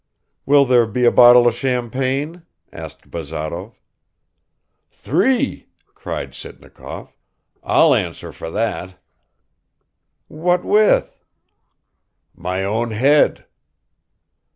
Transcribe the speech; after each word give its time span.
"Will 0.47 0.65
there 0.65 0.87
be 0.87 1.05
a 1.05 1.11
bottle 1.11 1.45
of 1.45 1.53
champagne?" 1.53 2.41
asked 2.73 3.11
Bazarov. 3.11 3.79
"Three!" 4.89 5.67
cried 5.93 6.33
Sitnikov, 6.33 7.15
"I'll 7.61 7.93
answer 7.93 8.31
for 8.31 8.49
that." 8.49 8.95
"What 10.27 10.65
with?" 10.65 11.23
"My 12.33 12.63
own 12.63 12.89
head." 12.89 13.45